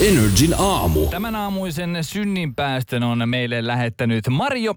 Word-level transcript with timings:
Energin 0.00 0.54
aamu. 0.58 1.06
Tämän 1.06 1.36
aamuisen 1.36 1.98
synninpäästön 2.04 3.02
on 3.02 3.28
meille 3.28 3.66
lähettänyt 3.66 4.28
Marjo 4.30 4.74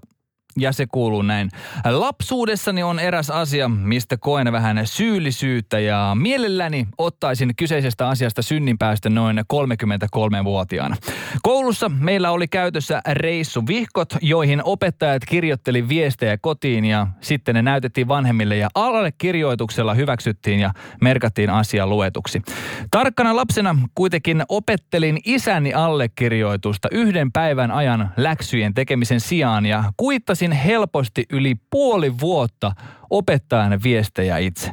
ja 0.58 0.72
se 0.72 0.86
kuuluu 0.86 1.22
näin. 1.22 1.50
Lapsuudessani 1.84 2.82
on 2.82 2.98
eräs 2.98 3.30
asia, 3.30 3.68
mistä 3.68 4.16
koen 4.16 4.52
vähän 4.52 4.80
syyllisyyttä 4.84 5.78
ja 5.78 6.16
mielelläni 6.20 6.88
ottaisin 6.98 7.56
kyseisestä 7.56 8.08
asiasta 8.08 8.42
synninpäästä 8.42 9.10
noin 9.10 9.38
33-vuotiaana. 9.38 10.96
Koulussa 11.42 11.88
meillä 11.88 12.30
oli 12.30 12.48
käytössä 12.48 13.02
reissuvihkot, 13.12 14.14
joihin 14.20 14.62
opettajat 14.64 15.22
kirjoitteli 15.28 15.88
viestejä 15.88 16.38
kotiin 16.38 16.84
ja 16.84 17.06
sitten 17.20 17.54
ne 17.54 17.62
näytettiin 17.62 18.08
vanhemmille 18.08 18.56
ja 18.56 18.68
allekirjoituksella 18.74 19.94
hyväksyttiin 19.94 20.60
ja 20.60 20.70
merkattiin 21.00 21.50
asia 21.50 21.86
luetuksi. 21.86 22.42
Tarkkana 22.90 23.36
lapsena 23.36 23.76
kuitenkin 23.94 24.42
opettelin 24.48 25.18
isäni 25.24 25.74
allekirjoitusta 25.74 26.88
yhden 26.90 27.32
päivän 27.32 27.70
ajan 27.70 28.10
läksyjen 28.16 28.74
tekemisen 28.74 29.20
sijaan 29.20 29.66
ja 29.66 29.84
kuittasin 29.96 30.41
Pärjäsin 30.42 30.64
helposti 30.64 31.24
yli 31.32 31.54
puoli 31.70 32.18
vuotta 32.20 32.72
opettajan 33.10 33.82
viestejä 33.82 34.38
itse. 34.38 34.72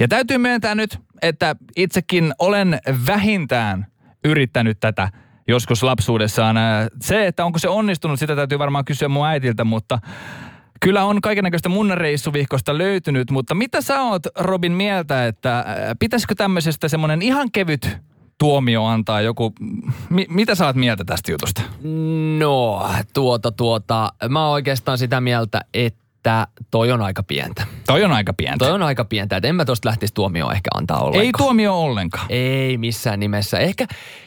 Ja 0.00 0.08
täytyy 0.08 0.38
myöntää 0.38 0.74
nyt, 0.74 0.98
että 1.22 1.56
itsekin 1.76 2.32
olen 2.38 2.78
vähintään 3.06 3.86
yrittänyt 4.24 4.80
tätä 4.80 5.08
joskus 5.48 5.82
lapsuudessaan. 5.82 6.56
Se, 7.00 7.26
että 7.26 7.44
onko 7.44 7.58
se 7.58 7.68
onnistunut, 7.68 8.18
sitä 8.18 8.36
täytyy 8.36 8.58
varmaan 8.58 8.84
kysyä 8.84 9.08
mun 9.08 9.26
äitiltä, 9.26 9.64
mutta 9.64 9.98
Kyllä 10.80 11.04
on 11.04 11.20
kaikenlaista 11.20 11.68
mun 11.68 11.90
reissuvihkosta 11.94 12.78
löytynyt, 12.78 13.30
mutta 13.30 13.54
mitä 13.54 13.80
sä 13.80 14.02
oot 14.02 14.22
Robin 14.38 14.72
mieltä, 14.72 15.26
että 15.26 15.64
pitäisikö 15.98 16.34
tämmöisestä 16.34 16.88
semmoinen 16.88 17.22
ihan 17.22 17.50
kevyt 17.52 17.98
tuomio 18.38 18.84
antaa 18.84 19.20
joku... 19.20 19.52
Mi- 20.10 20.26
mitä 20.28 20.54
sä 20.54 20.66
oot 20.66 20.76
mieltä 20.76 21.04
tästä 21.04 21.32
jutusta? 21.32 21.62
No, 22.38 22.88
tuota, 23.14 23.52
tuota, 23.52 24.12
mä 24.28 24.44
oon 24.44 24.52
oikeastaan 24.52 24.98
sitä 24.98 25.20
mieltä, 25.20 25.60
että 25.74 26.46
toi 26.70 26.92
on 26.92 27.02
aika 27.02 27.22
pientä. 27.22 27.66
Toi 27.86 28.04
on 28.04 28.12
aika 28.12 28.32
pientä. 28.32 28.64
Toi 28.64 28.74
on 28.74 28.82
aika 28.82 29.04
pientä, 29.04 29.36
että 29.36 29.48
en 29.48 29.54
mä 29.54 29.64
tosta 29.64 29.88
lähtisi 29.88 30.14
tuomioon 30.14 30.52
ehkä 30.52 30.70
antaa 30.74 30.98
ollenkaan. 30.98 31.24
Ei 31.24 31.32
tuomio 31.38 31.80
ollenkaan. 31.80 32.26
Ei 32.28 32.78
missään 32.78 33.20
nimessä. 33.20 33.58
Ehkä 33.58 33.86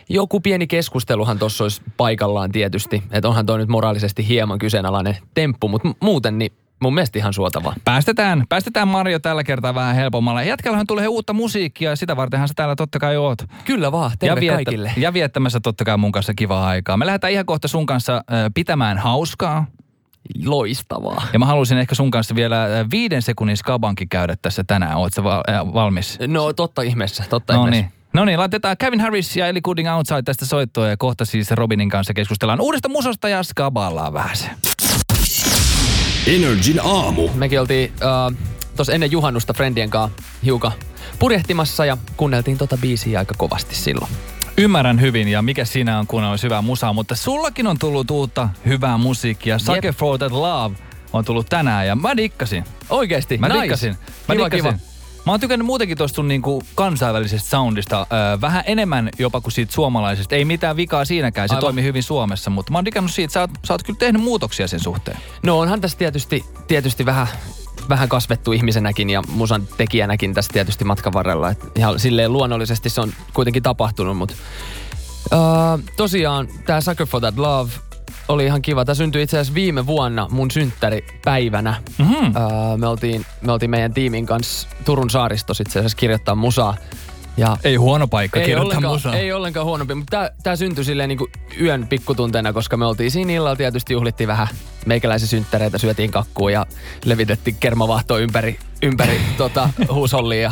joku 0.09 0.39
pieni 0.39 0.67
keskusteluhan 0.67 1.39
tuossa 1.39 1.63
olisi 1.63 1.81
paikallaan 1.97 2.51
tietysti. 2.51 3.03
Että 3.11 3.29
onhan 3.29 3.45
toi 3.45 3.57
nyt 3.57 3.69
moraalisesti 3.69 4.27
hieman 4.27 4.59
kyseenalainen 4.59 5.17
temppu, 5.33 5.67
mutta 5.67 5.89
muuten 5.99 6.37
niin 6.37 6.51
Mun 6.81 6.93
mielestä 6.93 7.19
ihan 7.19 7.33
suotavaa. 7.33 7.73
Päästetään, 7.85 8.45
päästetään 8.49 8.87
Mario 8.87 9.19
tällä 9.19 9.43
kertaa 9.43 9.75
vähän 9.75 9.95
helpommalle. 9.95 10.45
Jätkällähän 10.45 10.87
tulee 10.87 11.07
uutta 11.07 11.33
musiikkia 11.33 11.89
ja 11.89 11.95
sitä 11.95 12.15
vartenhan 12.15 12.47
sä 12.47 12.53
täällä 12.53 12.75
totta 12.75 12.99
kai 12.99 13.17
oot. 13.17 13.39
Kyllä 13.65 13.91
vaan, 13.91 14.11
terve 14.19 14.35
ja 14.35 14.41
viettä, 14.41 14.55
kaikille. 14.55 14.93
Ja 14.97 15.13
viettämässä 15.13 15.59
totta 15.59 15.85
kai 15.85 15.97
mun 15.97 16.11
kanssa 16.11 16.33
kivaa 16.33 16.67
aikaa. 16.67 16.97
Me 16.97 17.05
lähdetään 17.05 17.33
ihan 17.33 17.45
kohta 17.45 17.67
sun 17.67 17.85
kanssa 17.85 18.15
äh, 18.15 18.23
pitämään 18.53 18.97
hauskaa. 18.97 19.65
Loistavaa. 20.45 21.27
Ja 21.33 21.39
mä 21.39 21.45
haluaisin 21.45 21.77
ehkä 21.77 21.95
sun 21.95 22.11
kanssa 22.11 22.35
vielä 22.35 22.67
viiden 22.91 23.21
sekunnin 23.21 23.57
skabankin 23.57 24.09
käydä 24.09 24.35
tässä 24.41 24.63
tänään. 24.63 24.97
Oot 24.97 25.13
sä 25.13 25.23
val- 25.23 25.43
äh, 25.49 25.73
valmis? 25.73 26.19
No 26.27 26.53
totta 26.53 26.81
ihmeessä, 26.81 27.23
totta 27.29 27.53
no 27.53 27.65
ihmeessä. 27.65 27.81
Niin. 27.81 28.01
No 28.13 28.25
niin, 28.25 28.39
laitetaan 28.39 28.77
Kevin 28.77 28.99
Harris 28.99 29.37
ja 29.37 29.47
Ellie 29.47 29.61
Gooding 29.61 29.89
Outside 29.91 30.21
tästä 30.21 30.45
soittoa 30.45 30.87
ja 30.87 30.97
kohta 30.97 31.25
siis 31.25 31.51
Robinin 31.51 31.89
kanssa 31.89 32.13
keskustellaan 32.13 32.61
uudesta 32.61 32.89
musasta 32.89 33.29
ja 33.29 33.43
skaballaan 33.43 34.13
vähän 34.13 34.37
se. 34.37 34.49
Energin 36.27 36.79
aamu. 36.83 37.27
Mekin 37.35 37.59
oltiin 37.59 37.93
uh, 37.93 38.37
tuossa 38.75 38.93
ennen 38.93 39.11
juhannusta 39.11 39.53
Friendien 39.53 39.89
kanssa 39.89 40.21
hiukan 40.45 40.71
purjehtimassa 41.19 41.85
ja 41.85 41.97
kuunneltiin 42.17 42.57
tota 42.57 42.77
biisiä 42.77 43.19
aika 43.19 43.33
kovasti 43.37 43.75
silloin. 43.75 44.11
Ymmärrän 44.57 45.01
hyvin 45.01 45.27
ja 45.27 45.41
mikä 45.41 45.65
siinä 45.65 45.99
on, 45.99 46.07
kun 46.07 46.23
on 46.23 46.39
hyvää 46.43 46.61
musaa, 46.61 46.93
mutta 46.93 47.15
sullakin 47.15 47.67
on 47.67 47.79
tullut 47.79 48.11
uutta 48.11 48.49
hyvää 48.65 48.97
musiikkia. 48.97 49.59
Sucker 49.59 49.93
for 49.93 50.17
that 50.17 50.31
love 50.31 50.75
on 51.13 51.25
tullut 51.25 51.49
tänään 51.49 51.87
ja 51.87 51.95
mä 51.95 52.17
dikkasin. 52.17 52.63
Oikeesti? 52.89 53.37
Mä 53.37 53.47
nice. 53.47 53.61
dikkasin. 53.61 53.95
Mä 54.27 54.35
kiva, 54.35 54.49
dikkasin. 54.49 54.79
kiva. 54.79 54.90
Mä 55.25 55.31
oon 55.31 55.39
tykännyt 55.39 55.65
muutenkin 55.65 55.97
tuosta 55.97 56.23
niinku 56.23 56.63
kansainvälisestä 56.75 57.49
soundista 57.49 58.01
äh, 58.01 58.41
vähän 58.41 58.63
enemmän 58.65 59.09
jopa 59.19 59.41
kuin 59.41 59.51
siitä 59.51 59.73
suomalaisesta. 59.73 60.35
Ei 60.35 60.45
mitään 60.45 60.75
vikaa 60.75 61.05
siinäkään, 61.05 61.49
se 61.49 61.55
Aivan. 61.55 61.61
toimii 61.61 61.83
hyvin 61.83 62.03
Suomessa, 62.03 62.49
mutta 62.49 62.71
mä 62.71 62.77
oon 62.77 62.85
dikannut 62.85 63.11
siitä, 63.11 63.33
sä 63.33 63.41
oot, 63.41 63.51
sä 63.63 63.73
oot 63.73 63.83
kyllä 63.83 63.99
tehnyt 63.99 64.21
muutoksia 64.21 64.67
sen 64.67 64.79
suhteen. 64.79 65.17
No 65.43 65.59
onhan 65.59 65.81
tässä 65.81 65.97
tietysti, 65.97 66.45
tietysti 66.67 67.05
vähän, 67.05 67.27
vähän 67.89 68.09
kasvettu 68.09 68.51
ihmisenäkin 68.51 69.09
ja 69.09 69.21
musan 69.27 69.67
tekijänäkin 69.77 70.33
tässä 70.33 70.53
tietysti 70.53 70.85
matkan 70.85 71.13
varrella. 71.13 71.49
Et 71.49 71.71
ihan 71.75 71.99
silleen 71.99 72.33
luonnollisesti 72.33 72.89
se 72.89 73.01
on 73.01 73.13
kuitenkin 73.33 73.63
tapahtunut, 73.63 74.17
mutta 74.17 74.35
uh, 75.33 75.83
tosiaan 75.97 76.47
tämä 76.65 76.81
Sucker 76.81 77.07
for 77.07 77.21
that 77.21 77.37
Love 77.37 77.71
oli 78.33 78.45
ihan 78.45 78.61
kiva. 78.61 78.85
Tämä 78.85 78.95
syntyi 78.95 79.23
itse 79.23 79.37
asiassa 79.37 79.55
viime 79.55 79.87
vuonna 79.87 80.27
mun 80.31 80.51
synttäripäivänä. 80.51 81.75
Mm-hmm. 81.97 82.27
Uh, 82.27 82.77
me, 82.77 82.87
oltiin, 82.87 83.25
me 83.41 83.51
oltiin 83.51 83.69
meidän 83.69 83.93
tiimin 83.93 84.25
kanssa 84.25 84.67
Turun 84.85 85.09
saaristossa 85.09 85.61
itse 85.61 85.79
asiassa 85.79 85.97
kirjoittaa 85.97 86.35
musaa. 86.35 86.75
Ja 87.37 87.57
Ei 87.63 87.75
huono 87.75 88.07
paikka 88.07 88.39
ei 88.39 88.45
kirjoittaa 88.45 88.77
ollenkaan, 88.77 88.93
musaa. 88.93 89.15
ei 89.15 89.33
ollenkaan 89.33 89.65
huonompi, 89.65 89.95
mutta 89.95 90.17
tää, 90.17 90.29
tää 90.43 90.55
syntyi 90.55 90.83
silleen 90.83 91.09
niinku 91.09 91.29
yön 91.61 91.87
pikkutunteena, 91.87 92.53
koska 92.53 92.77
me 92.77 92.85
oltiin 92.85 93.11
siinä 93.11 93.33
illalla 93.33 93.55
tietysti 93.55 93.93
juhlittiin 93.93 94.27
vähän 94.27 94.47
meikäläisen 94.85 95.27
synttäreitä, 95.27 95.77
syötiin 95.77 96.11
kakkua 96.11 96.51
ja 96.51 96.65
levitettiin 97.05 97.55
kermavahtoa 97.59 98.17
ympäri, 98.17 98.59
ympäri 98.81 99.21
tota, 99.37 99.69
huushollia 99.91 100.41
ja 100.41 100.51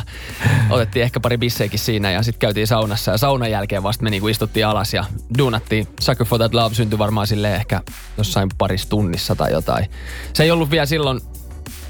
otettiin 0.69 1.03
ehkä 1.03 1.19
pari 1.19 1.37
bisseikin 1.37 1.79
siinä 1.79 2.11
ja 2.11 2.23
sitten 2.23 2.39
käytiin 2.39 2.67
saunassa 2.67 3.11
ja 3.11 3.17
saunan 3.17 3.51
jälkeen 3.51 3.83
vasta 3.83 4.03
me 4.03 4.09
niinku 4.09 4.27
istuttiin 4.27 4.67
alas 4.67 4.93
ja 4.93 5.05
duunattiin. 5.37 5.87
Sucker 5.99 6.27
for 6.27 6.39
that 6.39 6.53
love 6.53 6.75
syntyi 6.75 6.99
varmaan 6.99 7.27
silleen 7.27 7.55
ehkä 7.55 7.81
jossain 8.17 8.49
parissa 8.57 8.89
tunnissa 8.89 9.35
tai 9.35 9.51
jotain. 9.51 9.85
Se 10.33 10.43
ei 10.43 10.51
ollut 10.51 10.71
vielä 10.71 10.85
silloin 10.85 11.21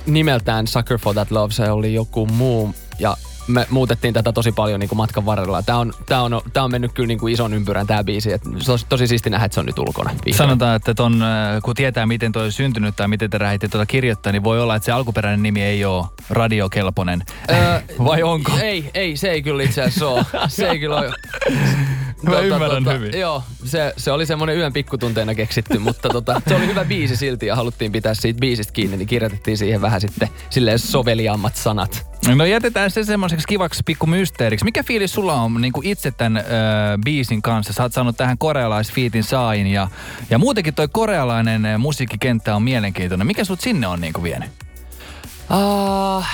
nimeltään 0.06 0.68
Sucker 0.68 0.98
for 0.98 1.14
that 1.14 1.32
love, 1.32 1.54
se 1.54 1.72
oli 1.72 1.94
joku 1.94 2.26
muu 2.26 2.76
ja 3.00 3.18
me 3.50 3.68
muutettiin 3.70 4.14
tätä 4.14 4.32
tosi 4.32 4.52
paljon 4.52 4.80
niin 4.80 4.90
kuin 4.90 4.98
matkan 4.98 5.26
varrella. 5.26 5.64
Tämä 5.64 5.78
on, 5.78 5.94
tää 6.06 6.22
on, 6.22 6.42
tää 6.54 6.64
on 6.64 6.72
mennyt 6.72 6.92
kyllä 6.94 7.08
niin 7.08 7.20
kuin 7.20 7.34
ison 7.34 7.54
ympyrän 7.54 7.88
tämä 7.88 8.04
biisi. 8.04 8.34
Et 8.34 8.42
se 8.60 8.72
on 8.72 8.80
tosi 8.90 9.08
siisti 9.08 9.30
nähdä, 9.30 9.46
että 9.46 9.54
se 9.54 9.60
on 9.60 9.66
nyt 9.66 9.80
ulkona. 9.80 10.12
vihdoin. 10.12 10.34
Sanotaan, 10.34 10.76
että 10.76 10.94
ton, 10.94 11.24
äh, 11.24 11.62
kun 11.64 11.76
tietää, 11.76 12.06
miten 12.06 12.32
toi 12.32 12.46
on 12.46 12.52
syntynyt 12.52 12.96
tai 12.96 13.08
miten 13.08 13.30
te 13.30 13.40
lähditte 13.40 13.68
tuota 13.68 13.86
kirjoittaa, 13.86 14.32
niin 14.32 14.44
voi 14.44 14.62
olla, 14.62 14.76
että 14.76 14.86
se 14.86 14.92
alkuperäinen 14.92 15.44
nimi 15.44 15.62
ei 15.62 15.86
ole 15.86 16.06
radiokelpoinen. 16.30 17.24
Öö, 17.50 17.82
Vai 18.06 18.24
onko? 18.24 18.52
Ei, 18.62 18.92
ei, 18.94 19.18
se 19.18 19.30
ei 19.30 19.42
kyllä 19.42 19.64
itse 19.64 19.82
asiassa 19.82 20.08
ole. 20.08 20.26
Se 20.48 20.70
ei 20.70 20.80
kyllä 20.80 20.96
ole. 20.96 21.14
Mä 22.22 22.40
ymmärrän 22.40 22.86
hyvin. 22.94 23.20
Joo, 23.20 23.44
se, 23.66 23.94
se 23.98 24.12
oli 24.12 24.26
semmoinen 24.26 24.58
yön 24.58 24.74
pikkutunteena 24.74 25.36
keksitty, 25.36 25.80
mutta 25.80 26.10
tota, 26.10 26.42
se 26.48 26.56
oli 26.56 26.68
hyvä 26.68 26.86
biisi 26.86 27.16
silti 27.16 27.46
ja 27.46 27.56
haluttiin 27.56 27.92
pitää 27.92 28.14
siitä 28.14 28.40
biisistä 28.40 28.74
kiinni, 28.74 28.98
niin 28.98 29.08
kirjoitettiin 29.08 29.58
siihen 29.58 29.82
vähän 29.82 30.02
sitten 30.02 30.30
silleen 30.50 30.80
soveliaammat 30.80 31.56
sanat. 31.56 32.09
No 32.28 32.46
jätetään 32.46 32.92
se 32.92 33.04
semmoiseksi 33.04 33.48
kivaksi 33.48 33.84
pikku 33.86 34.06
mysteeriksi. 34.06 34.66
Mikä 34.66 34.84
fiilis 34.84 35.14
sulla 35.14 35.34
on 35.34 35.62
niin 35.62 35.74
kuin 35.74 35.88
itse 35.88 36.12
tämän 36.12 36.38
ö, 36.38 36.44
biisin 37.06 37.42
kanssa? 37.42 37.74
Sä 37.74 37.84
oot 37.84 37.94
saanut 37.94 38.18
tähän 38.18 38.38
korealaisfiitin 38.38 39.24
sain 39.24 39.68
ja, 39.68 39.88
ja 40.30 40.38
muutenkin 40.38 40.74
toi 40.74 40.88
korealainen 40.88 41.62
musiikkikenttä 41.78 42.56
on 42.56 42.64
mielenkiintoinen. 42.64 43.28
Mikä 43.28 43.44
sut 43.44 43.62
sinne 43.62 43.88
on 43.88 44.02
niin 44.02 44.14
kuin 44.14 44.24
vienyt? 44.24 44.50
Uh, 45.52 46.26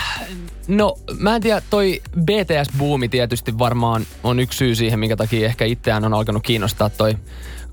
no, 0.68 0.98
mä 1.20 1.36
en 1.36 1.42
tiedä, 1.42 1.62
toi 1.70 2.02
BTS-buumi 2.20 3.10
tietysti 3.10 3.58
varmaan 3.58 4.06
on 4.24 4.40
yksi 4.40 4.58
syy 4.58 4.76
siihen, 4.76 5.00
minkä 5.00 5.16
takia 5.16 5.46
ehkä 5.46 5.66
itseään 5.66 6.06
on 6.06 6.14
alkanut 6.14 6.44
kiinnostaa 6.44 6.90
toi 6.90 7.18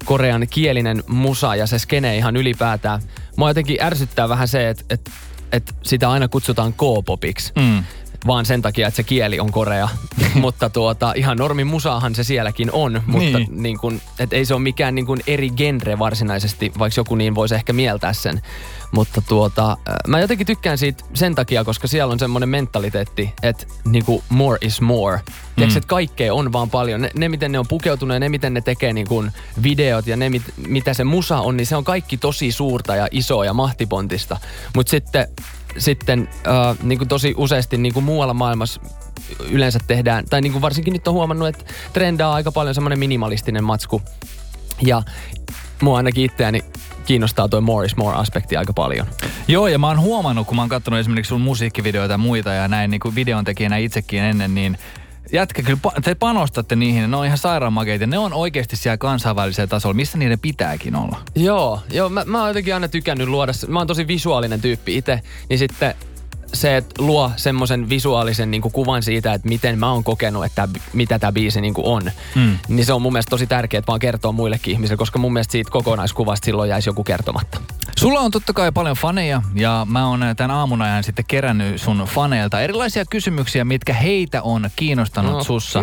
korean 0.04 0.46
kielinen 0.50 1.02
musa 1.06 1.56
ja 1.56 1.66
se 1.66 1.78
skene 1.78 2.16
ihan 2.16 2.36
ylipäätään. 2.36 3.00
Mua 3.36 3.50
jotenkin 3.50 3.82
ärsyttää 3.82 4.28
vähän 4.28 4.48
se, 4.48 4.68
että 4.68 4.84
et, 4.90 5.10
et 5.52 5.74
sitä 5.82 6.10
aina 6.10 6.28
kutsutaan 6.28 6.72
K-popiksi. 6.72 7.52
Mm. 7.56 7.84
Vaan 8.26 8.46
sen 8.46 8.62
takia, 8.62 8.88
että 8.88 8.96
se 8.96 9.02
kieli 9.02 9.40
on 9.40 9.52
korea. 9.52 9.88
mutta 10.34 10.70
tuota, 10.70 11.12
ihan 11.16 11.36
normi 11.38 11.64
musaahan 11.64 12.14
se 12.14 12.24
sielläkin 12.24 12.72
on, 12.72 13.02
mutta 13.06 13.38
Niin. 13.38 13.62
niin 13.62 13.78
kuin, 13.78 14.00
et 14.18 14.32
ei 14.32 14.44
se 14.44 14.54
ole 14.54 14.62
mikään 14.62 14.94
niin 14.94 15.06
kuin 15.06 15.20
eri 15.26 15.50
genre 15.50 15.98
varsinaisesti, 15.98 16.72
vaikka 16.78 17.00
joku 17.00 17.14
niin 17.14 17.34
voisi 17.34 17.54
ehkä 17.54 17.72
mieltää 17.72 18.12
sen. 18.12 18.42
Mutta 18.92 19.22
tuota, 19.28 19.70
äh, 19.70 19.94
mä 20.08 20.20
jotenkin 20.20 20.46
tykkään 20.46 20.78
siitä 20.78 21.04
sen 21.14 21.34
takia, 21.34 21.64
koska 21.64 21.88
siellä 21.88 22.12
on 22.12 22.18
semmoinen 22.18 22.48
mentaliteetti, 22.48 23.32
että 23.42 23.66
niin 23.84 24.04
kuin 24.04 24.22
more 24.28 24.58
is 24.60 24.80
more. 24.80 25.20
Tiedätkö, 25.56 25.78
että 25.78 25.88
kaikkea 25.88 26.34
on 26.34 26.52
vaan 26.52 26.70
paljon. 26.70 27.00
Ne, 27.00 27.10
ne, 27.14 27.28
miten 27.28 27.52
ne 27.52 27.58
on 27.58 27.68
pukeutunut 27.68 28.14
ja 28.14 28.20
ne, 28.20 28.28
miten 28.28 28.54
ne 28.54 28.60
tekee 28.60 28.92
niin 28.92 29.06
kuin 29.08 29.32
videot 29.62 30.06
ja 30.06 30.16
ne, 30.16 30.30
mit, 30.30 30.42
mitä 30.66 30.94
se 30.94 31.04
musa 31.04 31.40
on, 31.40 31.56
niin 31.56 31.66
se 31.66 31.76
on 31.76 31.84
kaikki 31.84 32.16
tosi 32.16 32.52
suurta 32.52 32.96
ja 32.96 33.08
isoa 33.10 33.44
ja 33.44 33.54
mahtipontista. 33.54 34.36
Mutta 34.74 34.90
sitten, 34.90 35.28
sitten 35.78 36.28
äh, 36.46 36.76
niin 36.82 36.98
kuin 36.98 37.08
tosi 37.08 37.34
useasti 37.36 37.76
niin 37.76 37.94
kuin 37.94 38.04
muualla 38.04 38.34
maailmassa 38.34 38.80
yleensä 39.50 39.78
tehdään, 39.86 40.24
tai 40.30 40.40
niin 40.40 40.52
kuin 40.52 40.62
varsinkin 40.62 40.92
nyt 40.92 41.08
on 41.08 41.14
huomannut, 41.14 41.48
että 41.48 41.64
trendaa 41.92 42.34
aika 42.34 42.52
paljon 42.52 42.74
semmoinen 42.74 42.98
minimalistinen 42.98 43.64
matsku. 43.64 44.02
Ja 44.82 45.02
mua 45.82 45.96
ainakin 45.96 46.24
itseäni 46.24 46.64
kiinnostaa 47.06 47.48
toi 47.48 47.60
more 47.60 47.86
is 47.86 47.96
more 47.96 48.16
aspekti 48.16 48.56
aika 48.56 48.72
paljon. 48.72 49.06
Joo, 49.48 49.68
ja 49.68 49.78
mä 49.78 49.88
oon 49.88 50.00
huomannut, 50.00 50.46
kun 50.46 50.56
mä 50.56 50.62
oon 50.62 50.68
katsonut 50.68 51.00
esimerkiksi 51.00 51.28
sun 51.28 51.40
musiikkivideoita 51.40 52.14
ja 52.14 52.18
muita 52.18 52.52
ja 52.52 52.68
näin 52.68 52.90
niin 52.90 53.00
kuin 53.00 53.14
videontekijänä 53.14 53.76
itsekin 53.76 54.22
ennen, 54.22 54.54
niin 54.54 54.78
jätkä, 55.32 55.62
kyllä 55.62 55.78
te 56.04 56.14
panostatte 56.14 56.76
niihin, 56.76 57.10
ne 57.10 57.16
on 57.16 57.26
ihan 57.26 57.38
sairaanmakeita. 57.38 58.06
Ne 58.06 58.18
on 58.18 58.32
oikeasti 58.32 58.76
siellä 58.76 58.96
kansainvälisellä 58.96 59.66
tasolla, 59.66 59.94
missä 59.94 60.18
niiden 60.18 60.38
pitääkin 60.38 60.96
olla. 60.96 61.18
Joo, 61.34 61.80
joo 61.92 62.08
mä, 62.08 62.24
mä 62.26 62.38
oon 62.38 62.48
jotenkin 62.48 62.74
aina 62.74 62.88
tykännyt 62.88 63.28
luoda, 63.28 63.52
mä 63.68 63.78
oon 63.78 63.86
tosi 63.86 64.06
visuaalinen 64.06 64.60
tyyppi 64.60 64.96
itse, 64.96 65.20
niin 65.48 65.58
sitten 65.58 65.94
se, 66.54 66.76
että 66.76 67.02
luo 67.02 67.30
semmoisen 67.36 67.88
visuaalisen 67.88 68.50
niin 68.50 68.62
kuin 68.62 68.72
kuvan 68.72 69.02
siitä, 69.02 69.34
että 69.34 69.48
miten 69.48 69.78
mä 69.78 69.92
oon 69.92 70.04
kokenut, 70.04 70.44
että 70.44 70.68
mitä 70.92 71.18
tämä 71.18 71.32
biisi 71.32 71.60
niin 71.60 71.74
kuin 71.74 71.86
on, 71.86 72.10
Mm. 72.34 72.58
niin 72.68 72.86
se 72.86 72.92
on 72.92 73.02
mun 73.02 73.12
mielestä 73.12 73.30
tosi 73.30 73.46
tärkeää 73.46 73.82
vaan 73.86 74.00
kertoa 74.00 74.32
muillekin 74.32 74.72
ihmisille, 74.72 74.98
koska 74.98 75.18
mun 75.18 75.32
mielestä 75.32 75.52
siitä 75.52 75.70
kokonaiskuvasta 75.70 76.44
silloin 76.44 76.70
jäisi 76.70 76.88
joku 76.88 77.04
kertomatta. 77.04 77.60
Sulla 77.96 78.20
on 78.20 78.30
totta 78.30 78.52
kai 78.52 78.72
paljon 78.72 78.96
faneja 78.96 79.42
ja 79.54 79.86
mä 79.90 80.08
oon 80.08 80.20
tämän 80.36 80.50
aamun 80.56 80.82
ajan 80.82 81.04
sitten 81.04 81.24
kerännyt 81.28 81.80
sun 81.80 81.98
faneilta 81.98 82.60
erilaisia 82.60 83.04
kysymyksiä, 83.04 83.64
mitkä 83.64 83.92
heitä 83.94 84.42
on 84.42 84.70
kiinnostanut 84.76 85.32
Okei. 85.32 85.44
sussa 85.44 85.80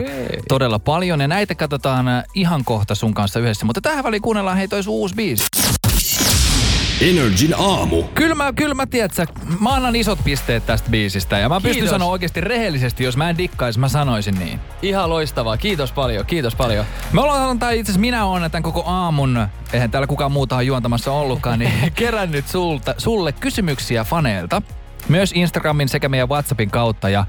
todella 0.48 0.80
paljon. 0.80 1.22
Ja 1.22 1.28
näitä 1.28 1.56
katsotaan 1.56 2.06
ihan 2.34 2.66
kohta 2.66 2.96
sun 2.96 3.14
kanssa 3.14 3.40
yhdessä. 3.40 3.66
Mutta 3.66 3.82
tähän 3.82 4.04
väliin 4.04 4.22
kuunnellaan 4.22 4.58
hei 4.58 4.68
toi 4.68 4.84
sun 4.84 4.94
uusi 4.94 5.16
biisi. 5.16 5.46
Energin 7.02 7.56
aamu. 7.58 8.04
Kyllä 8.04 8.36
mä, 8.36 8.54
kyllä 8.54 8.74
mä 8.74 8.86
tiedät, 8.86 9.14
sä, 9.14 9.26
mä 9.60 9.70
annan 9.70 9.96
isot 9.96 10.20
pisteet 10.24 10.66
tästä 10.66 10.90
biisistä. 10.90 11.38
Ja 11.38 11.50
mä 11.50 11.56
pystyn 11.56 11.72
Kiitos. 11.72 11.90
sanoa 11.90 12.12
oikeasti 12.12 12.42
rehellisesti, 12.42 13.04
jos 13.04 13.18
mä 13.18 13.30
en 13.30 13.38
dikkais, 13.38 13.78
mä 13.78 13.90
sanoisin 13.90 14.40
niin. 14.40 14.60
Ihan 14.82 15.10
loistavaa, 15.10 15.58
kiitos 15.58 15.92
paljon, 15.92 16.26
kiitos 16.26 16.56
paljon. 16.56 16.86
Me 17.14 17.22
ollaan, 17.22 17.60
tai 17.60 17.80
itse 17.80 17.92
asiassa 17.92 18.02
minä 18.02 18.26
olen 18.26 18.52
tämän 18.52 18.64
koko 18.64 18.84
aamun, 18.86 19.48
eihän 19.74 19.92
täällä 19.92 20.08
kukaan 20.08 20.32
muuta 20.32 20.62
juontamassa 20.62 21.12
ollutkaan, 21.12 21.60
niin 21.60 21.92
kerännyt 21.96 22.48
sulta, 22.48 22.96
sulle 22.98 23.32
kysymyksiä 23.32 24.04
faneilta. 24.04 24.62
Myös 25.10 25.32
Instagramin 25.36 25.90
sekä 25.90 26.10
meidän 26.10 26.30
WhatsAppin 26.30 26.72
kautta. 26.72 27.10
Ja, 27.10 27.26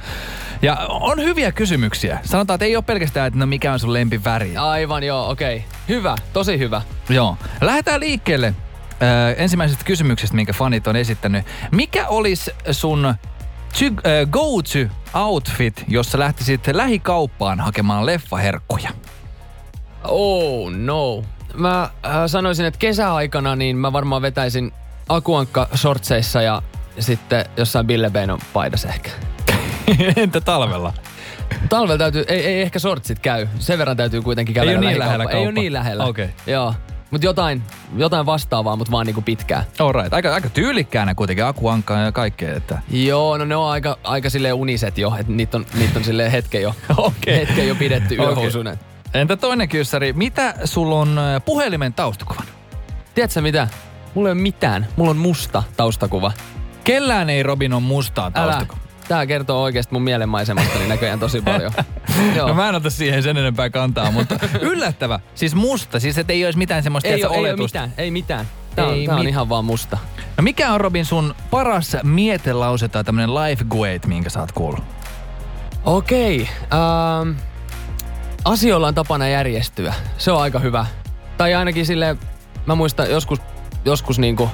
ja 0.63 0.77
on 0.89 1.23
hyviä 1.23 1.53
kysymyksiä. 1.53 2.19
Sanotaan, 2.25 2.55
että 2.55 2.65
ei 2.65 2.77
ole 2.77 2.85
pelkästään, 2.85 3.27
että 3.27 3.39
no 3.39 3.47
mikä 3.47 3.73
on 3.73 3.79
sun 3.79 3.93
lempiväri. 3.93 4.57
Aivan 4.57 5.03
joo, 5.03 5.31
okei. 5.31 5.57
Okay. 5.57 5.69
Hyvä, 5.89 6.17
tosi 6.33 6.59
hyvä. 6.59 6.83
Joo. 7.09 7.37
Lähdetään 7.61 8.01
liikkeelle 8.01 8.55
ö, 9.03 9.33
ensimmäisestä 9.37 9.85
kysymyksestä, 9.85 10.37
minkä 10.37 10.53
fanit 10.53 10.87
on 10.87 10.97
esittänyt. 10.97 11.47
Mikä 11.71 12.09
olisi 12.09 12.51
sun 12.71 13.15
go-to 14.31 14.95
outfit, 15.15 15.85
jos 15.89 16.13
sä 16.13 16.19
lähtisit 16.19 16.67
lähikauppaan 16.73 17.61
hakemaan 17.61 18.07
leffaherkkuja? 18.07 18.91
Oh 20.05 20.71
no. 20.71 21.23
Mä 21.55 21.83
äh, 21.83 21.91
sanoisin, 22.27 22.67
että 22.67 22.79
kesäaikana 22.79 23.57
niin 23.57 23.77
mä 23.77 23.93
varmaan 23.93 24.23
vetäisin 24.23 24.73
akuankka 25.09 25.69
shortseissa 25.77 26.43
ja 26.43 26.63
sitten 26.99 27.45
jossain 27.57 27.87
Bille 27.87 28.11
Beinon 28.11 28.39
paidassa 28.53 28.89
ehkä. 28.89 29.11
Entä 30.17 30.41
talvella? 30.41 30.93
Talvella 31.69 31.99
täytyy, 31.99 32.25
ei, 32.29 32.47
ei 32.47 32.63
ehkä 32.63 32.79
shortsit 32.79 33.19
käy. 33.19 33.49
Sen 33.59 33.79
verran 33.79 33.97
täytyy 33.97 34.23
kuitenkin 34.23 34.55
käydä 34.55 34.71
Ei 34.71 34.77
oo 34.77 34.81
niin 34.81 34.99
lähellä 34.99 35.25
Ei 35.25 35.27
ole 35.27 35.33
kauppa. 35.45 35.53
niin 35.61 35.73
lähellä. 35.73 36.05
Okei. 36.05 36.29
Joo. 36.47 36.75
Mutta 37.11 37.27
jotain, 37.27 37.63
jotain 37.97 38.27
vastaavaa, 38.27 38.77
mutta 38.77 38.91
vaan 38.93 39.07
niinku 39.07 39.23
pitkää. 39.23 39.65
Alright. 39.79 40.15
Aika, 40.15 40.35
aika 40.35 40.49
tyylikkäänä 40.49 41.15
kuitenkin 41.15 41.45
akuankkaa 41.45 41.99
ja 42.01 42.13
kaikkea. 42.13 42.55
Että. 42.57 42.79
Joo, 42.91 43.39
no 43.39 43.45
ne 43.45 43.57
on 43.57 43.71
aika, 43.71 43.99
aika 44.05 44.31
silleen 44.31 44.55
uniset 44.55 44.99
jo, 44.99 45.15
että 45.19 45.33
niitä 45.33 45.57
on, 45.57 45.67
niitä 45.79 45.99
on 45.99 46.05
silleen 46.05 46.31
hetken 46.31 46.63
jo, 46.63 46.75
Okei. 46.97 47.37
hetken 47.39 47.69
jo 47.69 47.75
pidetty 47.75 48.15
yöhousuinen. 48.15 48.79
Entä 49.15 49.37
toinen 49.37 49.69
kyssäri, 49.69 50.13
mitä 50.13 50.55
sulla 50.65 50.95
on 50.97 51.21
puhelimen 51.45 51.93
taustakuvan? 51.95 52.45
Tiedätkö 53.15 53.41
mitä? 53.41 53.69
Mulla 54.15 54.29
ei 54.29 54.33
ole 54.33 54.41
mitään. 54.41 54.87
Mulla 54.97 55.11
on 55.11 55.17
musta 55.17 55.63
taustakuva. 55.77 56.33
Kellään 56.85 57.31
ei 57.31 57.43
Robin 57.43 57.73
on 57.73 57.83
mustaa 57.83 58.31
Älä. 58.35 58.53
taustakuva. 58.53 58.81
Tää 59.09 59.27
kertoo 59.27 59.63
oikeasti 59.63 59.95
mun 59.95 60.03
mielenmaisemasta 60.03 60.79
niin 60.79 60.89
näköjään 60.89 61.21
tosi 61.21 61.41
paljon. 61.43 61.73
Joo. 62.37 62.49
No 62.49 62.55
mä 62.55 62.69
en 62.69 62.75
ota 62.75 62.91
siihen 62.91 63.23
sen 63.23 63.37
enempää 63.37 63.71
kantaa, 63.71 64.11
mutta 64.11 64.39
yllättävä. 64.61 65.21
Siis 65.35 65.55
musta, 65.55 66.01
siis 66.01 66.19
et 66.19 66.31
ei 66.31 66.45
olisi 66.45 66.59
mitään 66.59 66.83
semmoista 66.83 67.09
ei, 67.09 67.25
oo, 67.25 67.33
ei 67.33 67.39
oletusta. 67.41 67.63
mitään, 67.81 67.93
ei 67.99 68.11
mitään. 68.11 68.47
Tää 68.77 68.87
on, 68.87 68.95
Ei 68.95 69.07
tää 69.07 69.15
on 69.15 69.21
mit- 69.21 69.29
ihan 69.29 69.49
vaan 69.49 69.65
musta. 69.65 69.99
No 70.37 70.43
mikä 70.43 70.73
on 70.73 70.81
Robin 70.81 71.05
sun 71.05 71.35
paras 71.51 71.97
mietelause 72.03 72.89
tai 72.89 73.05
tämmönen 73.05 73.35
life 73.35 73.65
quote, 73.75 74.07
minkä 74.09 74.31
sä 74.31 74.41
oot 74.41 74.53
kuullut? 74.53 74.85
Okei. 75.85 76.49
Ähm, 76.73 77.31
asioilla 78.45 78.89
on 78.89 78.95
tapana 78.95 79.29
järjestyä. 79.29 79.95
Se 80.19 80.33
on 80.33 80.43
aika 80.43 80.59
hyvä. 80.59 80.87
Tai 81.37 81.55
ainakin 81.55 81.87
sille 81.87 82.17
mä 82.67 82.75
muistan 82.75 83.11
joskus, 83.11 83.39
joskus 83.85 84.19
niinku, 84.19 84.51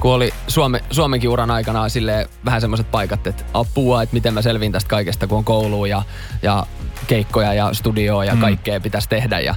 kun 0.00 0.12
oli 0.14 0.30
Suome, 0.48 0.80
Suomenkin 0.90 1.30
uran 1.30 1.50
aikana 1.50 1.88
sille 1.88 2.28
vähän 2.44 2.60
semmoiset 2.60 2.90
paikat, 2.90 3.26
että 3.26 3.44
apua, 3.54 4.02
että 4.02 4.14
miten 4.14 4.34
mä 4.34 4.42
selviin 4.42 4.72
tästä 4.72 4.88
kaikesta, 4.88 5.26
kun 5.26 5.38
on 5.38 5.44
koulua 5.44 5.86
ja, 5.88 6.02
ja 6.42 6.66
keikkoja 7.06 7.54
ja 7.54 7.74
studioa 7.74 8.24
ja 8.24 8.34
Mm. 8.34 8.40
kaikkea 8.40 8.80
pitäisi 8.80 9.08
tehdä. 9.08 9.40
Ja 9.40 9.54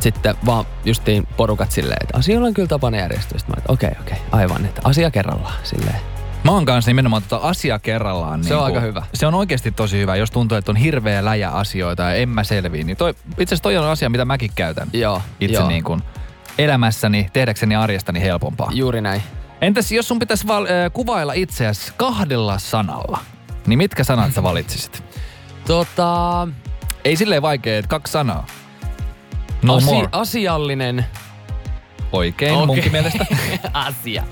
sitten 0.00 0.34
vaan 0.46 0.64
justiin 0.84 1.26
porukat 1.36 1.70
silleen, 1.70 1.98
että 2.02 2.18
asioilla 2.18 2.46
on 2.48 2.54
kyllä 2.54 2.68
tapana 2.68 2.96
järjestyä. 2.96 3.38
Sitten 3.38 3.56
mä 3.58 3.62
okei, 3.68 3.90
okei, 4.00 4.18
aivan, 4.32 4.64
että 4.64 4.80
asia 4.84 5.10
kerrallaan 5.10 5.54
silleen. 5.62 6.00
Mä 6.44 6.50
oon 6.50 6.64
kanssa 6.64 6.90
nimenomaan 6.90 7.22
tota 7.28 7.48
asia 7.48 7.78
kerrallaan. 7.78 8.44
Se 8.44 8.54
on 8.54 8.60
niinku- 8.64 8.74
aika 8.78 8.86
hyvä. 8.86 9.02
Se 9.14 9.26
on 9.26 9.34
oikeasti 9.34 9.70
tosi 9.70 9.98
hyvä, 9.98 10.16
jos 10.16 10.30
tuntuu, 10.30 10.58
että 10.58 10.72
on 10.72 10.76
hirveä 10.76 11.24
läjä 11.24 11.50
asioita 11.50 12.02
ja 12.02 12.14
en 12.14 12.28
mä 12.28 12.44
selviä. 12.44 12.84
Niin 12.84 12.96
toi, 12.96 13.10
itse 13.38 13.42
asiassa 13.54 13.62
toi 13.62 13.76
on 13.76 13.86
asia, 13.86 14.10
mitä 14.10 14.24
mäkin 14.24 14.50
käytän 14.54 14.88
Joo, 14.92 15.22
itse 15.40 15.56
joo. 15.56 15.68
niin 15.68 15.84
kuin 15.84 16.02
elämässäni, 16.58 17.30
tehdäkseni 17.32 17.76
arjestani 17.76 18.20
helpompaa. 18.22 18.68
Juuri 18.72 19.00
näin. 19.00 19.22
Entäs 19.60 19.92
jos 19.92 20.08
sun 20.08 20.18
pitäisi 20.18 20.46
val- 20.46 20.66
äh, 20.66 20.92
kuvailla 20.92 21.32
itseäsi 21.32 21.92
kahdella 21.96 22.58
sanalla, 22.58 23.18
niin 23.66 23.78
mitkä 23.78 24.04
sanat 24.04 24.34
sä 24.34 24.42
valitsisit? 24.42 25.02
Tota, 25.66 26.48
Ei 27.04 27.16
silleen 27.16 27.42
vaikea, 27.42 27.78
että 27.78 27.88
kaksi 27.88 28.12
sanaa. 28.12 28.46
No 29.62 29.74
asi- 29.76 29.84
more. 29.86 30.08
asiallinen 30.12 31.06
Oikein 32.12 32.54
Okei. 32.54 32.66
munkin 32.66 32.92
mielestä. 32.92 33.26
asia. 33.72 34.22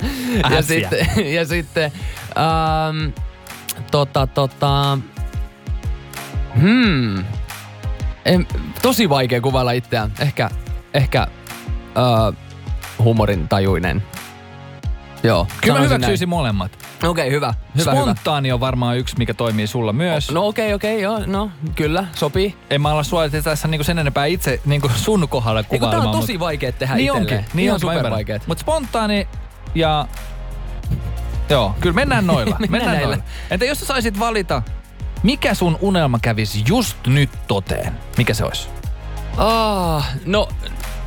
Ja 0.51 0.59
Asia. 0.59 0.63
sitten, 0.63 1.09
ja 1.37 1.45
sitten 1.47 1.93
ähm, 2.29 3.13
tota, 3.91 4.27
tota, 4.27 4.99
hmm, 6.61 7.25
en, 8.25 8.47
tosi 8.83 9.09
vaikea 9.09 9.41
kuvailla 9.41 9.73
itseään. 9.73 10.13
Ehkä, 10.21 10.51
ehkä 10.95 11.21
äh, 11.23 12.37
humorin 12.99 13.49
tajuinen. 13.49 14.03
Joo. 15.23 15.47
Kyllä 15.61 15.79
mä 15.79 15.85
hyväksyisin 15.85 16.29
molemmat. 16.29 16.73
näin. 16.73 17.11
Okei, 17.11 17.23
okay, 17.23 17.31
hyvä. 17.37 17.55
Hyvä, 17.79 17.91
hyvä. 17.91 18.03
Spontaani 18.03 18.53
on 18.53 18.61
varmaan 18.61 18.99
yksi, 18.99 19.15
mikä 19.19 19.35
toimii 19.35 19.67
sulla 19.67 19.93
myös. 19.93 20.31
No 20.31 20.47
okei, 20.47 20.67
okay, 20.67 20.75
okei, 20.75 21.07
okay, 21.07 21.23
joo, 21.23 21.33
no 21.33 21.51
kyllä, 21.75 22.07
sopii. 22.15 22.57
En 22.71 22.81
mä 22.83 22.93
olla 22.93 23.03
sua 23.03 23.29
tässä 23.29 23.69
niinku 23.69 23.85
sen 23.85 23.99
enempää 23.99 24.27
itse 24.27 24.61
niinku 24.65 24.91
sun 24.97 25.29
kohdalle 25.29 25.61
Eikö 25.61 25.69
tää 25.71 25.79
kuvailemaan. 25.79 26.15
on 26.15 26.21
tosi 26.21 26.41
vaikea 26.41 26.73
tehdä 26.73 26.95
niin 26.95 27.07
itselleen. 27.07 27.39
onkin, 27.39 27.57
niin 27.57 27.73
onkin, 27.73 27.87
mä 27.87 27.93
super 27.93 27.97
ymmärrän. 27.97 28.13
vaikeet. 28.13 28.47
Mut 28.47 28.59
spontaani 28.59 29.29
ja... 29.75 30.09
Joo, 31.49 31.75
kyllä 31.81 31.95
mennään 31.95 32.27
noilla. 32.33 32.57
Mennään 32.59 32.71
mennään 32.71 32.97
näillä. 32.97 33.17
noilla. 33.17 33.31
Entä 33.51 33.65
jos 33.65 33.81
sä 33.81 33.87
saisit 33.87 34.19
valita, 34.19 34.63
mikä 35.23 35.55
sun 35.55 35.79
unelma 35.81 36.19
kävisi 36.23 36.63
just 36.69 37.07
nyt 37.07 37.31
toteen? 37.47 37.93
Mikä 38.17 38.35
se 38.35 38.45
olisi? 38.45 38.69
Ah, 39.37 40.09
no 40.25 40.49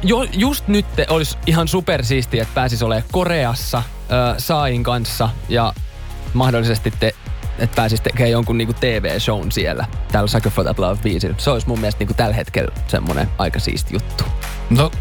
jo, 0.03 0.23
just 0.23 0.67
nyt 0.67 0.85
olisi 1.09 1.37
ihan 1.45 1.67
supersiistiä, 1.67 2.41
että 2.41 2.55
pääsis 2.55 2.83
olemaan 2.83 3.09
Koreassa 3.11 3.83
äh, 4.11 4.35
Saain 4.37 4.83
kanssa 4.83 5.29
ja 5.49 5.73
mahdollisesti 6.33 6.93
te, 6.99 7.15
että 7.59 7.75
pääsis 7.75 8.01
tekemään 8.01 8.31
jonkun 8.31 8.57
niinku 8.57 8.73
TV-shown 8.73 9.51
siellä 9.51 9.85
tällä 10.11 10.27
Sucker 10.27 10.51
for 10.51 10.63
that 10.65 10.79
Love 10.79 10.99
biisillä. 11.03 11.35
Se 11.37 11.49
olisi 11.51 11.67
mun 11.67 11.79
mielestä 11.79 11.99
niinku 11.99 12.13
tällä 12.13 12.35
hetkellä 12.35 12.71
semmonen 12.87 13.29
aika 13.37 13.59
siisti 13.59 13.93
juttu. 13.95 14.23
No, 14.69 14.91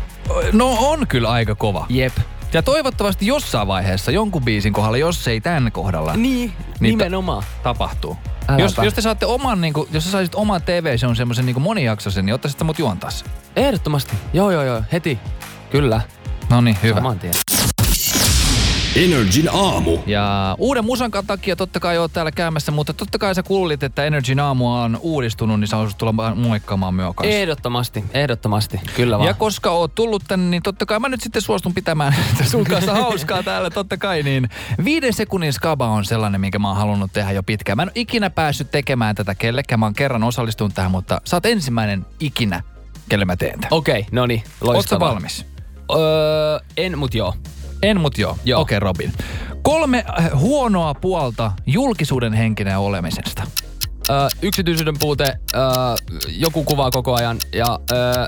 no 0.52 0.76
on 0.80 1.06
kyllä 1.06 1.30
aika 1.30 1.54
kova. 1.54 1.86
Jep. 1.88 2.12
Ja 2.52 2.62
toivottavasti 2.62 3.26
jossain 3.26 3.68
vaiheessa 3.68 4.10
jonkun 4.10 4.44
biisin 4.44 4.72
kohdalla, 4.72 4.96
jos 4.96 5.28
ei 5.28 5.40
tämän 5.40 5.72
kohdalla, 5.72 6.12
Niin, 6.16 6.52
Niin 6.80 6.98
nimenomaan. 6.98 7.42
tapahtuu. 7.62 8.16
Jos, 8.58 8.72
Äläpä. 8.72 8.84
jos 8.84 8.94
te 8.94 9.00
saatte 9.00 9.26
oman, 9.26 9.60
niin 9.60 9.72
kuin, 9.72 9.88
jos 9.92 10.04
sä 10.04 10.10
saisit 10.10 10.34
oman 10.34 10.62
TV-shown 10.62 11.16
semmoisen 11.16 11.46
niin 11.46 11.60
monijaksoisen, 11.62 12.26
niin 12.26 12.34
ottaisit 12.34 12.62
mut 12.62 12.78
juontaa 12.78 13.10
sen. 13.10 13.28
Ehdottomasti. 13.56 14.16
Joo, 14.32 14.50
joo, 14.50 14.62
joo. 14.62 14.82
Heti. 14.92 15.18
Kyllä. 15.70 16.00
No 16.50 16.60
niin, 16.60 16.76
hyvä. 16.82 16.94
Saman 16.94 17.18
tien. 17.18 17.34
Energin 18.96 19.48
aamu. 19.52 19.98
Ja 20.06 20.56
uuden 20.58 20.84
musan 20.84 21.10
takia 21.26 21.56
totta 21.56 21.80
kai 21.80 21.98
oot 21.98 22.12
täällä 22.12 22.32
käymässä, 22.32 22.72
mutta 22.72 22.92
totta 22.92 23.18
kai 23.18 23.34
sä 23.34 23.42
kuulit, 23.42 23.82
että 23.82 24.04
Energy 24.04 24.34
Naamua 24.34 24.82
on 24.82 24.98
uudistunut, 25.02 25.60
niin 25.60 25.68
sä 25.68 25.76
olisit 25.76 25.98
tulla 25.98 26.34
moikkaamaan 26.34 26.94
myö 26.94 27.12
kanssa. 27.14 27.36
Ehdottomasti, 27.36 28.04
ehdottomasti. 28.14 28.80
Kyllä 28.96 29.18
vaan. 29.18 29.26
Ja 29.28 29.34
koska 29.34 29.70
oot 29.70 29.94
tullut 29.94 30.22
tänne, 30.28 30.50
niin 30.50 30.62
totta 30.62 30.86
kai 30.86 31.00
mä 31.00 31.08
nyt 31.08 31.20
sitten 31.20 31.42
suostun 31.42 31.74
pitämään 31.74 32.14
sun 32.50 32.64
kanssa 32.64 32.92
hauskaa 32.92 33.42
täällä 33.42 33.70
totta 33.70 33.96
kai, 33.96 34.22
niin 34.22 34.48
viiden 34.84 35.12
sekunnin 35.12 35.52
skaba 35.52 35.88
on 35.88 36.04
sellainen, 36.04 36.40
minkä 36.40 36.58
mä 36.58 36.68
oon 36.68 36.76
halunnut 36.76 37.12
tehdä 37.12 37.32
jo 37.32 37.42
pitkään. 37.42 37.76
Mä 37.76 37.82
en 37.82 37.88
ole 37.88 37.92
ikinä 37.94 38.30
päässyt 38.30 38.70
tekemään 38.70 39.14
tätä 39.14 39.34
kellekään, 39.34 39.80
mä 39.80 39.86
oon 39.86 39.94
kerran 39.94 40.22
osallistunut 40.22 40.74
tähän, 40.74 40.90
mutta 40.90 41.20
sä 41.24 41.36
oot 41.36 41.46
ensimmäinen 41.46 42.06
ikinä, 42.20 42.62
kelle 43.08 43.24
mä 43.24 43.36
teen 43.36 43.60
tämän. 43.60 43.68
Okei, 43.70 44.06
no 44.12 44.26
niin, 44.26 44.42
loistavaa. 44.60 45.08
valmis? 45.10 45.46
Öö, 45.96 46.58
en, 46.76 46.98
mut 46.98 47.14
joo. 47.14 47.34
En, 47.82 48.00
mut 48.00 48.18
joo. 48.18 48.36
Joo. 48.44 48.60
Okei, 48.60 48.78
okay, 48.78 48.86
Robin. 48.86 49.12
Kolme 49.62 50.04
äh, 50.18 50.30
huonoa 50.34 50.94
puolta 50.94 51.52
julkisuuden 51.66 52.32
henkinen 52.32 52.78
olemisesta. 52.78 53.42
Öö, 54.10 54.28
yksityisyyden 54.42 54.94
puute, 55.00 55.34
öö, 55.54 55.60
joku 56.28 56.64
kuvaa 56.64 56.90
koko 56.90 57.14
ajan 57.14 57.38
ja 57.52 57.80
öö, 57.92 58.26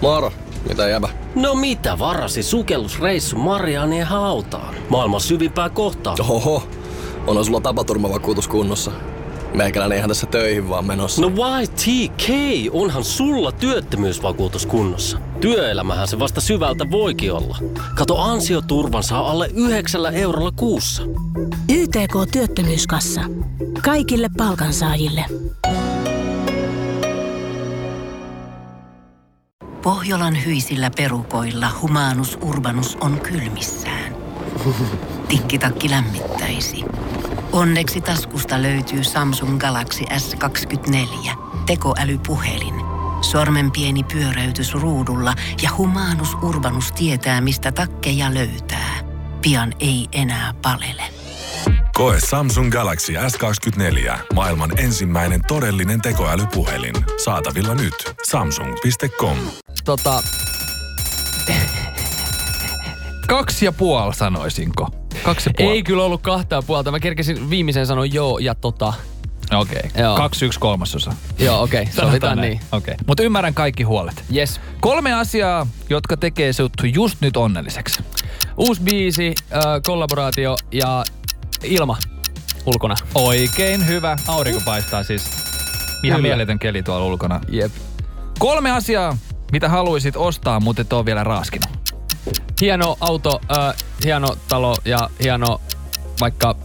Moro, 0.00 0.32
mitä 0.68 0.88
jäbä? 0.88 1.08
No 1.34 1.54
mitä 1.54 1.98
varasi 1.98 2.42
sukellusreissu 2.42 3.36
Marianien 3.36 4.06
hautaan? 4.06 4.74
Maailman 4.88 5.20
syvimpää 5.20 5.68
kohtaa. 5.68 6.16
Oho, 6.28 6.68
on 7.26 7.44
sulla 7.44 7.60
tapaturmavakuutus 7.60 8.48
kunnossa. 8.48 8.90
Meikäläinen 9.54 9.98
ihan 9.98 10.08
tässä 10.08 10.26
töihin 10.26 10.68
vaan 10.68 10.84
menossa. 10.84 11.22
No 11.22 11.28
why 11.28 11.66
TK? 11.66 12.28
Onhan 12.72 13.04
sulla 13.04 13.52
työttömyysvakuutus 13.52 14.66
kunnossa. 14.66 15.18
Työelämähän 15.40 16.08
se 16.08 16.18
vasta 16.18 16.40
syvältä 16.40 16.90
voikin 16.90 17.32
olla. 17.32 17.58
Kato 17.94 18.18
ansioturvan 18.18 19.02
saa 19.02 19.30
alle 19.30 19.50
9 19.54 20.14
eurolla 20.14 20.52
kuussa. 20.56 21.02
YTK 21.68 22.32
Työttömyyskassa. 22.32 23.20
Kaikille 23.84 24.28
palkansaajille. 24.36 25.24
Pohjolan 29.82 30.44
hyisillä 30.44 30.90
perukoilla 30.96 31.66
humanus 31.82 32.38
urbanus 32.42 32.96
on 33.00 33.20
kylmissään. 33.20 34.16
Tikkitakki 35.28 35.90
lämmittäisi. 35.90 36.84
Onneksi 37.52 38.00
taskusta 38.00 38.62
löytyy 38.62 39.04
Samsung 39.04 39.58
Galaxy 39.58 40.04
S24. 40.04 41.30
Tekoälypuhelin. 41.66 42.89
Sormen 43.30 43.70
pieni 43.70 44.02
pyöräytys 44.02 44.74
ruudulla 44.74 45.34
ja 45.62 45.70
humanus 45.76 46.34
urbanus 46.34 46.92
tietää, 46.92 47.40
mistä 47.40 47.72
takkeja 47.72 48.34
löytää. 48.34 48.98
Pian 49.42 49.72
ei 49.80 50.06
enää 50.12 50.54
palele. 50.62 51.02
Koe 51.94 52.18
Samsung 52.30 52.72
Galaxy 52.72 53.12
S24. 53.12 54.18
Maailman 54.34 54.78
ensimmäinen 54.78 55.40
todellinen 55.48 56.00
tekoälypuhelin. 56.00 56.94
Saatavilla 57.24 57.74
nyt. 57.74 57.94
Samsung.com. 58.30 59.36
tota, 59.84 60.22
Kaksi 63.28 63.64
ja 63.64 63.72
puoli 63.72 64.14
sanoisinko. 64.14 64.88
Kaksi 65.22 65.50
ja 65.50 65.54
puoli. 65.58 65.72
ei 65.72 65.82
kyllä 65.82 66.04
ollut 66.04 66.22
kahta 66.22 66.54
ja 66.54 66.62
puolta. 66.62 66.90
Mä 66.90 67.00
kerkesin 67.00 67.50
viimeisen 67.50 67.86
sanoa 67.86 68.06
joo 68.06 68.38
ja 68.38 68.54
tota. 68.54 68.92
Okei. 69.54 69.82
Okay. 69.90 70.02
Joo. 70.02 70.16
Kaksi 70.16 70.44
yksi 70.46 70.60
kolmasosa. 70.60 71.12
Joo, 71.38 71.62
okei, 71.62 71.82
okay, 71.82 71.92
sovitaan 72.04 72.38
niin. 72.38 72.60
Okei. 72.72 72.92
Okay. 72.92 73.04
Mutta 73.06 73.22
ymmärrän 73.22 73.54
kaikki 73.54 73.82
huolet. 73.82 74.24
Yes. 74.36 74.60
Kolme 74.80 75.12
asiaa, 75.12 75.66
jotka 75.90 76.16
tekee 76.16 76.52
sut 76.52 76.72
just 76.94 77.16
nyt 77.20 77.36
onnelliseksi. 77.36 78.02
Uusi 78.56 78.82
biisi, 78.82 79.34
äh, 79.52 79.62
kollaboraatio 79.86 80.56
ja 80.72 81.04
ilma 81.64 81.96
ulkona. 82.66 82.94
Oikein 83.14 83.86
hyvä. 83.86 84.16
Aurinko 84.26 84.60
paistaa 84.64 85.02
siis. 85.02 85.30
Ihan 86.02 86.16
Kyllä. 86.16 86.28
mieletön 86.28 86.58
keli 86.58 86.82
tuolla 86.82 87.06
ulkona. 87.06 87.40
Jep. 87.48 87.72
Kolme 88.38 88.70
asiaa, 88.70 89.16
mitä 89.52 89.68
haluaisit 89.68 90.16
ostaa, 90.16 90.60
mutta 90.60 90.82
et 90.82 90.92
ole 90.92 91.04
vielä 91.04 91.24
raaskinut. 91.24 91.70
Hieno 92.60 92.96
auto, 93.00 93.40
äh, 93.58 93.74
hieno 94.04 94.36
talo 94.48 94.76
ja 94.84 95.10
hieno 95.22 95.60
vaikka... 96.20 96.56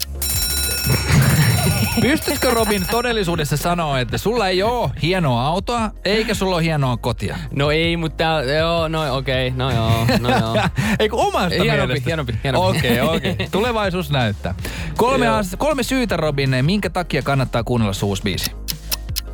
Pystytkö 2.01 2.49
Robin 2.49 2.85
todellisuudessa 2.91 3.57
sanoa, 3.57 3.99
että 3.99 4.17
sulla 4.17 4.47
ei 4.47 4.63
ole 4.63 4.91
hienoa 5.01 5.47
autoa, 5.47 5.91
eikä 6.05 6.33
sulla 6.33 6.55
ole 6.55 6.63
hienoa 6.63 6.97
kotia? 6.97 7.37
No 7.51 7.71
ei, 7.71 7.97
mutta 7.97 8.23
joo, 8.57 8.87
no 8.87 9.17
okei, 9.17 9.47
okay, 9.47 9.57
no 9.57 9.71
joo, 9.71 10.05
no 10.19 10.29
joo. 10.29 10.57
Eikö 10.99 11.15
omasta 11.15 11.49
Hienompi, 11.63 11.87
mielestä? 11.87 12.05
hienompi, 12.09 12.39
hienompi. 12.43 12.77
Okei, 12.77 13.01
okei. 13.01 13.35
Tulevaisuus 13.51 14.11
näyttää. 14.11 14.55
Kolme, 14.97 15.27
as- 15.27 15.55
kolme 15.57 15.83
syytä, 15.83 16.17
Robin, 16.17 16.55
minkä 16.61 16.89
takia 16.89 17.21
kannattaa 17.21 17.63
kuunnella 17.63 17.93
sun 17.93 18.09
uusi 18.09 18.23
biisi. 18.23 18.51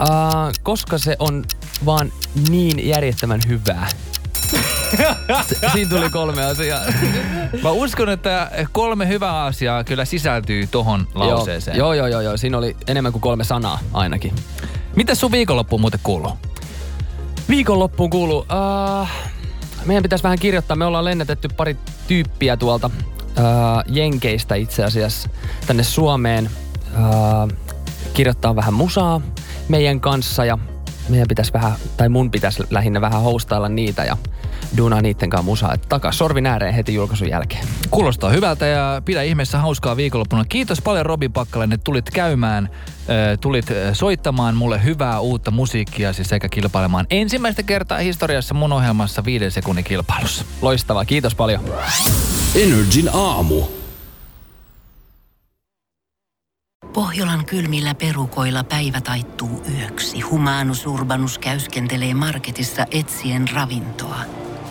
Uh, 0.01 0.51
koska 0.63 0.97
se 0.97 1.15
on 1.19 1.43
vaan 1.85 2.11
niin 2.49 2.87
järjettömän 2.87 3.41
hyvää. 3.47 3.87
Siinä 5.73 5.89
tuli 5.89 6.09
kolme 6.09 6.45
asiaa. 6.45 6.81
Mä 7.63 7.71
uskon, 7.71 8.09
että 8.09 8.51
kolme 8.71 9.07
hyvää 9.07 9.43
asiaa 9.43 9.83
kyllä 9.83 10.05
sisältyy 10.05 10.67
tohon 10.67 11.07
lauseeseen. 11.13 11.77
Joo, 11.77 11.93
joo, 11.93 12.07
joo, 12.07 12.21
joo. 12.21 12.37
Siinä 12.37 12.57
oli 12.57 12.75
enemmän 12.87 13.11
kuin 13.11 13.21
kolme 13.21 13.43
sanaa 13.43 13.79
ainakin. 13.93 14.33
Mitä 14.95 15.15
sun 15.15 15.31
viikonloppuun 15.31 15.81
muuten 15.81 15.99
kuuluu? 16.03 16.37
Viikonloppuun 17.49 18.09
kuuluu... 18.09 18.39
Uh, 18.39 19.07
meidän 19.85 20.03
pitäisi 20.03 20.23
vähän 20.23 20.39
kirjoittaa. 20.39 20.77
Me 20.77 20.85
ollaan 20.85 21.05
lennätetty 21.05 21.47
pari 21.57 21.77
tyyppiä 22.07 22.57
tuolta 22.57 22.87
uh, 22.87 23.93
Jenkeistä 23.95 24.55
itse 24.55 24.83
asiassa 24.83 25.29
tänne 25.67 25.83
Suomeen. 25.83 26.49
Uh, 26.93 27.51
kirjoittaa 28.13 28.55
vähän 28.55 28.73
musaa 28.73 29.21
meidän 29.69 29.99
kanssa 29.99 30.45
ja 30.45 30.57
meidän 31.09 31.27
pitäisi 31.27 31.53
vähän, 31.53 31.71
tai 31.97 32.09
mun 32.09 32.31
pitäisi 32.31 32.63
lähinnä 32.69 33.01
vähän 33.01 33.21
hostailla 33.21 33.69
niitä 33.69 34.03
ja 34.03 34.17
duunaa 34.77 35.01
niiden 35.01 35.29
kanssa 35.29 35.45
musaa. 35.45 35.73
Et 35.73 35.89
takas 35.89 36.17
sorvin 36.17 36.45
ääreen 36.45 36.73
heti 36.73 36.93
julkaisun 36.93 37.29
jälkeen. 37.29 37.67
Kuulostaa 37.91 38.29
hyvältä 38.29 38.65
ja 38.65 39.01
pidä 39.05 39.21
ihmeessä 39.21 39.57
hauskaa 39.57 39.97
viikonloppuna. 39.97 40.45
Kiitos 40.45 40.81
paljon 40.81 41.05
Robin 41.05 41.33
Pakkalainen, 41.33 41.75
että 41.75 41.83
tulit 41.83 42.09
käymään, 42.09 42.69
tulit 43.41 43.65
soittamaan 43.93 44.55
mulle 44.55 44.83
hyvää 44.83 45.19
uutta 45.19 45.51
musiikkia 45.51 46.13
siis 46.13 46.29
sekä 46.29 46.49
kilpailemaan 46.49 47.07
ensimmäistä 47.09 47.63
kertaa 47.63 47.97
historiassa 47.97 48.53
mun 48.53 48.73
ohjelmassa 48.73 49.25
viiden 49.25 49.51
sekunnin 49.51 49.83
kilpailussa. 49.83 50.45
Loistavaa, 50.61 51.05
kiitos 51.05 51.35
paljon. 51.35 51.61
Energin 52.55 53.09
aamu. 53.13 53.63
Pohjolan 56.93 57.45
kylmillä 57.45 57.95
perukoilla 57.95 58.63
päivä 58.63 59.01
taittuu 59.01 59.63
yöksi. 59.79 60.21
Humanus 60.21 60.87
Urbanus 60.87 61.37
käyskentelee 61.37 62.13
marketissa 62.13 62.85
etsien 62.91 63.47
ravintoa. 63.53 64.19